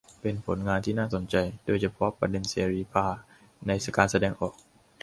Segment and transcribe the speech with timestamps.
[0.21, 3.07] เป็นผลงานที่น่าสนใจโดยเฉพาะประเด็นเสรีภา
[3.67, 4.53] ในการแสดงออก